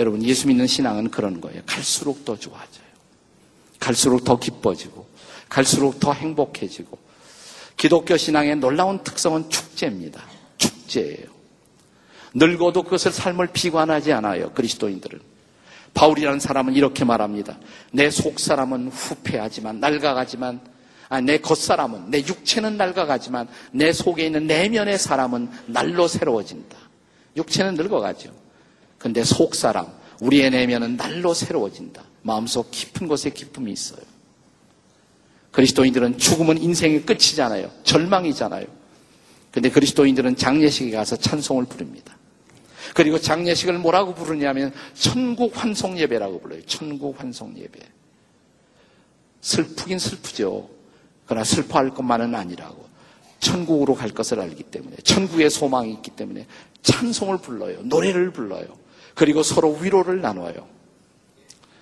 [0.00, 1.62] 여러분 예수 믿는 신앙은 그런 거예요.
[1.66, 2.90] 갈수록 더 좋아져요.
[3.78, 5.06] 갈수록 더 기뻐지고
[5.48, 6.98] 갈수록 더 행복해지고
[7.76, 10.22] 기독교 신앙의 놀라운 특성은 축제입니다.
[10.58, 11.26] 축제예요.
[12.34, 14.50] 늙어도 그것을 삶을 비관하지 않아요.
[14.52, 15.20] 그리스도인들은.
[15.94, 17.58] 바울이라는 사람은 이렇게 말합니다.
[17.92, 20.60] 내 속 사람은 후패하지만 낡아가지만
[21.08, 26.76] 아, 내 겉사람은 내 육체는 낡아가지만 내 속에 있는 내면의 사람은 날로 새로워진다.
[27.36, 28.39] 육체는 늙어가죠.
[29.00, 29.86] 근데 속사람
[30.20, 32.04] 우리의 내면은 날로 새로워진다.
[32.22, 34.02] 마음속 깊은 곳에 기쁨이 있어요.
[35.52, 37.70] 그리스도인들은 죽음은 인생의 끝이잖아요.
[37.82, 38.66] 절망이잖아요.
[39.50, 42.16] 근데 그리스도인들은 장례식에 가서 찬송을 부릅니다.
[42.94, 46.60] 그리고 장례식을 뭐라고 부르냐면 천국 환송 예배라고 불러요.
[46.66, 47.80] 천국 환송 예배.
[49.40, 50.68] 슬프긴 슬프죠.
[51.24, 52.90] 그러나 슬퍼할 것만은 아니라고.
[53.40, 56.46] 천국으로 갈 것을 알기 때문에 천국의 소망이 있기 때문에
[56.82, 57.80] 찬송을 불러요.
[57.84, 58.79] 노래를 불러요.
[59.20, 60.66] 그리고 서로 위로를 나눠요.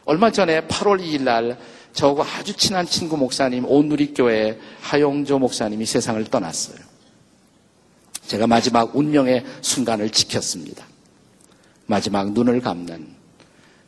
[0.05, 1.57] 얼마 전에 8월 2일 날
[1.93, 6.79] 저하고 아주 친한 친구 목사님 온누리교회 하용조 목사님이 세상을 떠났어요.
[8.27, 10.85] 제가 마지막 운명의 순간을 지켰습니다.
[11.87, 13.07] 마지막 눈을 감는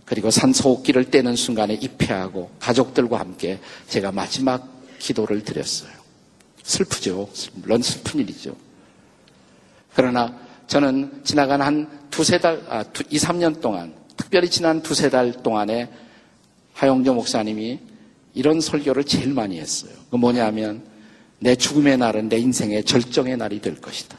[0.04, 3.58] 그리고 산소호흡기를 떼는 순간에 입회하고 가족들과 함께
[3.88, 4.64] 제가 마지막
[5.00, 5.90] 기도를 드렸어요.
[6.62, 7.28] 슬프죠.
[7.54, 8.54] 물론 슬픈 일이죠.
[9.96, 15.33] 그러나 저는 지나간 한 두세 달, 아, 두, 2, 3년 동안, 특별히 지난 두세 달
[15.33, 15.88] 동안에
[16.74, 17.80] 하용조 목사님이
[18.35, 19.92] 이런 설교를 제일 많이 했어요.
[20.11, 20.85] 그 뭐냐면,
[21.38, 24.18] 내 죽음의 날은 내 인생의 절정의 날이 될 것이다.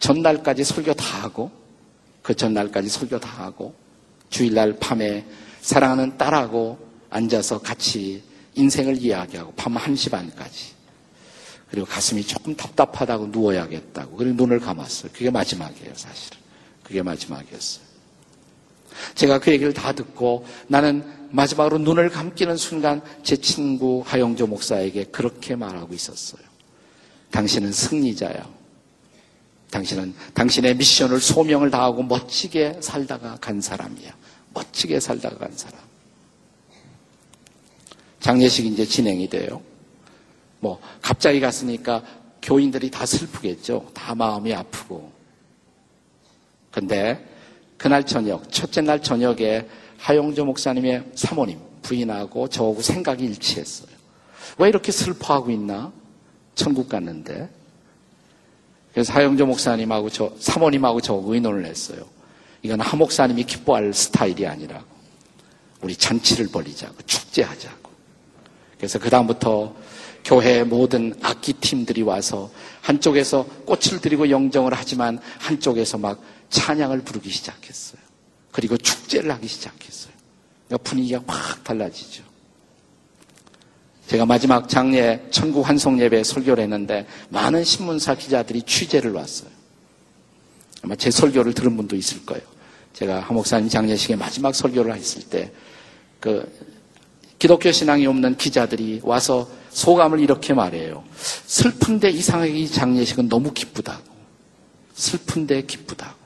[0.00, 1.52] 전날까지 설교 다 하고,
[2.22, 3.72] 그 전날까지 설교 다 하고
[4.30, 5.24] 주일날 밤에
[5.60, 6.76] 사랑하는 딸하고
[7.08, 8.20] 앉아서 같이
[8.56, 10.72] 인생을 이야기하고 밤 1시 반까지
[11.70, 15.12] 그리고 가슴이 조금 답답하다고 누워야겠다고 그리고 눈을 감았어요.
[15.12, 16.43] 그게 마지막이에요 사실은.
[16.84, 17.84] 그게 마지막이었어요.
[19.16, 25.56] 제가 그 얘기를 다 듣고 나는 마지막으로 눈을 감기는 순간 제 친구 하영조 목사에게 그렇게
[25.56, 26.42] 말하고 있었어요.
[27.32, 28.48] 당신은 승리자야.
[29.72, 34.14] 당신은 당신의 미션을 소명을 다하고 멋지게 살다가 간 사람이야.
[34.52, 35.80] 멋지게 살다가 간 사람.
[38.20, 39.60] 장례식이 이제 진행이 돼요.
[40.60, 42.04] 뭐 갑자기 갔으니까
[42.40, 43.90] 교인들이 다 슬프겠죠.
[43.92, 45.12] 다 마음이 아프고.
[46.74, 47.24] 근데
[47.76, 49.64] 그날 저녁, 첫째 날 저녁에
[49.96, 53.94] 하용조 목사님의 사모님, 부인하고 저하고 생각이 일치했어요.
[54.58, 55.92] 왜 이렇게 슬퍼하고 있나?
[56.56, 57.48] 천국 갔는데.
[58.92, 62.04] 그래서 하영조 목사님하고 저 사모님하고 저 의논을 했어요.
[62.62, 64.84] 이건 하 목사님이 기뻐할 스타일이 아니라고.
[65.80, 67.90] 우리 잔치를 벌리자고 축제하자고.
[68.78, 69.72] 그래서 그 다음부터
[70.24, 78.00] 교회 모든 악기 팀들이 와서 한쪽에서 꽃을 들이고 영정을 하지만 한쪽에서 막 찬양을 부르기 시작했어요.
[78.52, 80.12] 그리고 축제를 하기 시작했어요.
[80.68, 82.22] 그러니까 분위기가 확 달라지죠.
[84.06, 89.50] 제가 마지막 장례 천국 환송 예배 설교를 했는데 많은 신문사 기자들이 취재를 왔어요.
[90.82, 92.44] 아마 제 설교를 들은 분도 있을 거예요.
[92.92, 95.50] 제가 하목사님 장례식에 마지막 설교를 했을 때,
[96.20, 96.48] 그,
[97.38, 101.04] 기독교 신앙이 없는 기자들이 와서 소감을 이렇게 말해요.
[101.46, 104.02] 슬픈데 이상하게 이 장례식은 너무 기쁘다고.
[104.94, 106.23] 슬픈데 기쁘다고.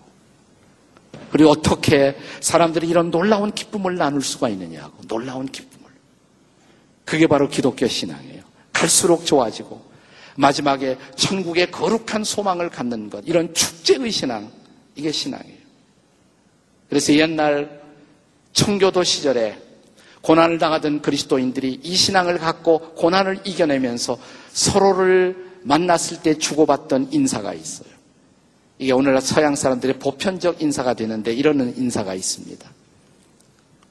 [1.31, 5.03] 그리고 어떻게 사람들이 이런 놀라운 기쁨을 나눌 수가 있느냐고.
[5.07, 5.91] 놀라운 기쁨을.
[7.05, 8.43] 그게 바로 기독교 신앙이에요.
[8.73, 9.83] 갈수록 좋아지고
[10.37, 13.25] 마지막에 천국의 거룩한 소망을 갖는 것.
[13.27, 14.51] 이런 축제의 신앙.
[14.95, 15.59] 이게 신앙이에요.
[16.89, 17.83] 그래서 옛날
[18.53, 19.59] 청교도 시절에
[20.23, 24.19] 고난을 당하던 그리스도인들이 이 신앙을 갖고 고난을 이겨내면서
[24.53, 27.98] 서로를 만났을 때 주고받던 인사가 있어요.
[28.79, 32.71] 이게 오늘날 서양 사람들의 보편적 인사가 되는데 이러는 인사가 있습니다.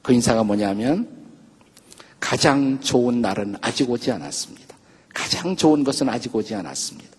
[0.02, 1.08] 그 인사가 뭐냐면
[2.18, 4.76] 가장 좋은 날은 아직 오지 않았습니다.
[5.12, 7.10] 가장 좋은 것은 아직 오지 않았습니다.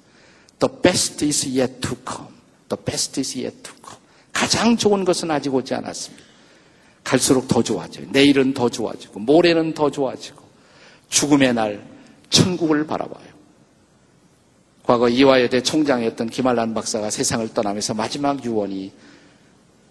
[0.60, 2.34] The best is yet to come.
[2.68, 4.00] The best is yet to come.
[4.34, 6.26] 가장 좋은 것은 아직 오지 않았습니다.
[7.04, 8.08] 갈수록 더 좋아져요.
[8.12, 10.44] 내일은 더 좋아지고, 모레는 더 좋아지고,
[11.10, 11.84] 죽음의 날,
[12.30, 13.29] 천국을 바라봐요.
[14.90, 18.92] 과거 이화여대 총장이었던 김한란 박사가 세상을 떠나면서 마지막 유언이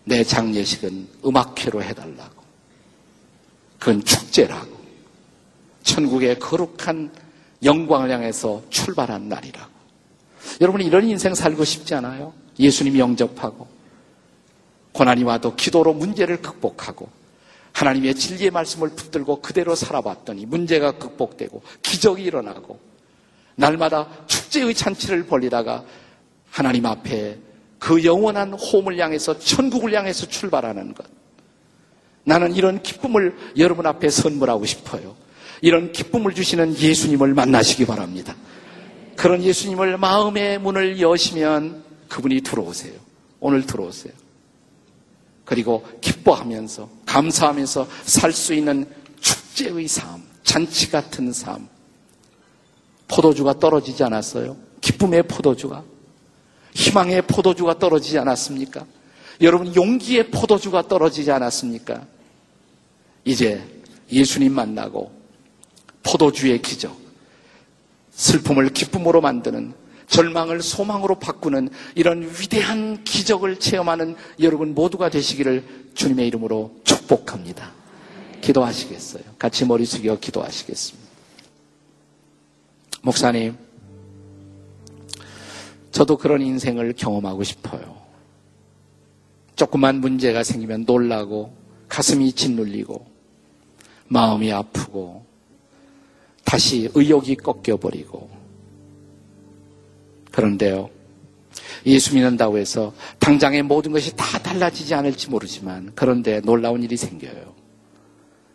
[0.02, 2.42] 내 장례식은 음악회로 해달라고.
[3.78, 4.76] 그건 축제라고.
[5.84, 7.12] 천국의 거룩한
[7.62, 9.70] 영광을 향해서 출발한 날이라고.
[10.62, 12.32] 여러분 이런 인생 살고 싶지 않아요?
[12.58, 13.68] 예수님 영접하고
[14.90, 17.08] 고난이 와도 기도로 문제를 극복하고
[17.72, 22.87] 하나님의 진리의 말씀을 붙들고 그대로 살아봤더니 문제가 극복되고 기적이 일어나고
[23.58, 25.84] 날마다 축제의 잔치를 벌리다가
[26.48, 27.38] 하나님 앞에
[27.80, 31.04] 그 영원한 홈을 향해서 천국을 향해서 출발하는 것.
[32.22, 35.16] 나는 이런 기쁨을 여러분 앞에 선물하고 싶어요.
[35.60, 38.36] 이런 기쁨을 주시는 예수님을 만나시기 바랍니다.
[39.16, 42.94] 그런 예수님을 마음의 문을 여시면 그분이 들어오세요.
[43.40, 44.12] 오늘 들어오세요.
[45.44, 48.86] 그리고 기뻐하면서 감사하면서 살 수 있는
[49.20, 51.68] 축제의 삶, 잔치 같은 삶.
[53.08, 54.56] 포도주가 떨어지지 않았어요.
[54.80, 55.82] 기쁨의 포도주가.
[56.74, 58.86] 희망의 포도주가 떨어지지 않았습니까?
[59.40, 62.06] 여러분, 용기의 포도주가 떨어지지 않았습니까?
[63.24, 63.62] 이제
[64.10, 65.12] 예수님 만나고
[66.02, 66.96] 포도주의 기적,
[68.12, 69.74] 슬픔을 기쁨으로 만드는
[70.08, 77.72] 절망을 소망으로 바꾸는 이런 위대한 기적을 체험하는 여러분 모두가 되시기를 주님의 이름으로 축복합니다.
[78.40, 79.22] 기도하시겠어요?
[79.38, 81.07] 같이 머리 숙여 기도하시겠습니다.
[83.02, 83.56] 목사님,
[85.90, 87.96] 저도 그런 인생을 경험하고 싶어요.
[89.56, 91.52] 조그만 문제가 생기면 놀라고
[91.88, 93.06] 가슴이 짓눌리고
[94.06, 95.26] 마음이 아프고
[96.44, 98.30] 다시 의욕이 꺾여버리고
[100.30, 100.90] 그런데요.
[101.86, 107.54] 예수 믿는다고 해서 당장의 모든 것이 다 달라지지 않을지 모르지만 그런데 놀라운 일이 생겨요.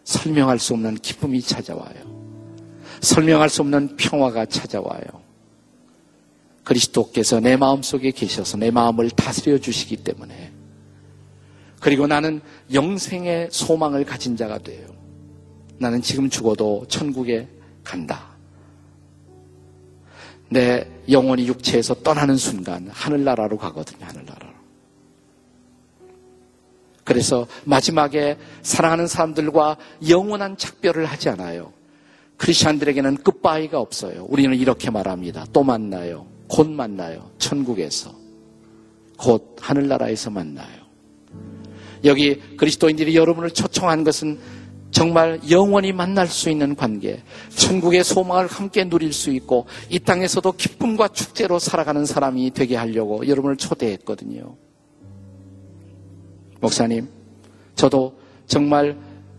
[0.03, 2.12] 설명할 수 없는 기쁨이 찾아와요.
[3.03, 5.03] 설명할 수 없는 평화가 찾아와요.
[6.63, 10.51] 그리스도께서 내 마음 속에 계셔서 내 마음을 다스려 주시기 때문에
[11.81, 12.39] 그리고 나는
[12.73, 14.87] 영생의 소망을 가진 자가 돼요.
[15.77, 17.49] 나는 지금 죽어도 천국에
[17.83, 18.29] 간다.
[20.49, 24.05] 내 영혼이 육체에서 떠나는 순간 하늘나라로 가거든요.
[24.05, 24.53] 하늘나라로.
[27.03, 29.75] 그래서 마지막에 사랑하는 사람들과
[30.07, 31.73] 영원한 작별을 하지 않아요.
[32.43, 34.25] 크리스천들에게는 끝바위가 없어요.
[34.27, 35.45] 우리는 이렇게 말합니다.
[35.53, 36.27] 또 만나요.
[36.49, 37.29] 곧 만나요.
[37.37, 38.13] 천국에서.
[39.17, 40.83] 곧 하늘나라에서 만나요.
[42.03, 44.39] 여기 그리스도인들이 여러분을 초청한 것은
[44.91, 47.23] 정말 영원히 만날 수 있는 관계,
[47.55, 53.55] 천국의 소망을 함께 누릴 수 있고 이 땅에서도 기쁨과 축제로 살아가는 사람이 되게 하려고 여러분을
[53.55, 54.57] 초대했거든요.
[56.59, 57.07] 목사님,
[57.75, 58.97] 저도 정말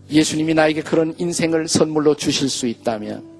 [0.09, 3.35] 예수님이 나에게 그런 인생을 선물로 주실 수 있다면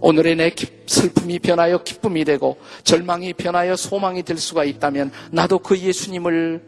[0.00, 0.52] 오늘의 내
[0.86, 6.62] 슬픔이 변하여 기쁨이 되고 절망이 변하여 소망이 될 수가 있다면 나도 그 예수님을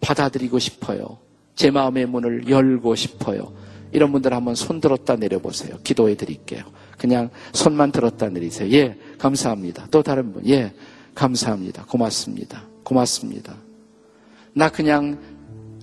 [0.00, 1.18] 받아들이고 싶어요.
[1.54, 3.54] 제 마음의 문을 열고 싶어요.
[3.92, 5.78] 이런 분들 한번 손 들었다 내려보세요.
[5.84, 6.64] 기도해 드릴게요.
[6.98, 8.70] 그냥 손만 들었다 내리세요.
[8.72, 9.86] 예, 감사합니다.
[9.90, 10.72] 또 다른 분, 예,
[11.14, 11.84] 감사합니다.
[11.86, 12.64] 고맙습니다.
[12.82, 13.54] 고맙습니다.
[14.52, 15.18] 나 그냥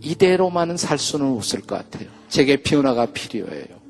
[0.01, 2.09] 이대로만은 살 수는 없을 것 같아요.
[2.29, 3.81] 제게 변화가 필요해요.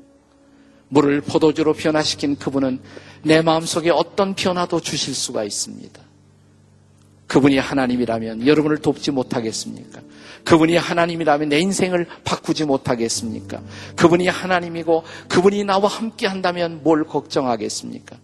[0.88, 2.80] 물을 포도주로 변화시킨 그분은
[3.22, 6.00] 내 마음속에 어떤 변화도 주실 수가 있습니다.
[7.28, 10.02] 그분이 하나님이라면 여러분을 돕지 못하겠습니까?
[10.44, 13.62] 그분이 하나님이라면 내 인생을 바꾸지 못하겠습니까?
[13.96, 18.16] 그분이 하나님이고 그분이 나와 함께 한다면 뭘 걱정하겠습니까?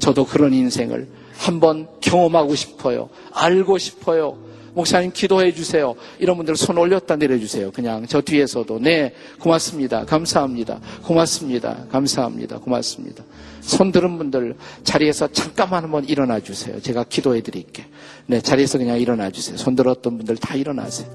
[0.00, 1.08] 저도 그런 인생을
[1.38, 3.08] 한번 경험하고 싶어요.
[3.32, 4.49] 알고 싶어요.
[4.74, 5.94] 목사님 기도해 주세요.
[6.18, 7.70] 이런 분들 손 올렸다 내려주세요.
[7.72, 8.78] 그냥 저 뒤에서도.
[8.80, 10.04] 네, 고맙습니다.
[10.04, 10.80] 감사합니다.
[11.02, 11.84] 고맙습니다.
[11.90, 12.58] 감사합니다.
[12.58, 13.24] 고맙습니다.
[13.60, 16.80] 손 들은 분들 자리에서 잠깐만 한번 일어나 주세요.
[16.80, 17.84] 제가 기도해 드릴게.
[18.26, 19.56] 네, 자리에서 그냥 일어나 주세요.
[19.56, 21.08] 손 들었던 분들 다 일어나세요.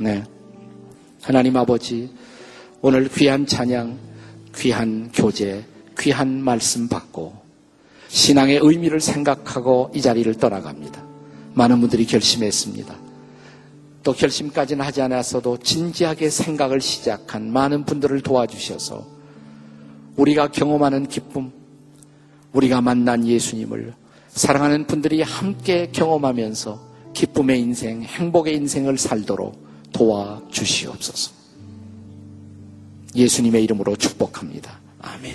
[0.00, 0.22] 네.
[1.22, 2.10] 하나님 아버지,
[2.80, 3.98] 오늘 귀한 찬양,
[4.54, 5.64] 귀한 교제,
[5.98, 7.34] 귀한 말씀 받고
[8.08, 11.07] 신앙의 의미를 생각하고 이 자리를 떠나갑니다.
[11.58, 12.96] 많은 분들이 결심했습니다.
[14.02, 19.06] 또 결심까지는 하지 않았어도 진지하게 생각을 시작한 많은 분들을 도와주셔서
[20.16, 21.52] 우리가 경험하는 기쁨,
[22.52, 23.92] 우리가 만난 예수님을
[24.28, 31.32] 사랑하는 분들이 함께 경험하면서 기쁨의 인생, 행복의 인생을 살도록 도와주시옵소서.
[33.14, 34.78] 예수님의 이름으로 축복합니다.
[35.00, 35.34] 아멘.